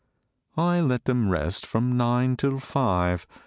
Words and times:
I 0.57 0.81
let 0.81 1.05
them 1.05 1.29
rest 1.29 1.63
from 1.67 1.95
nine 1.95 2.35
till 2.35 2.59
five. 2.59 3.27